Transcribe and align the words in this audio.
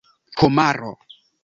homaro 0.39 0.91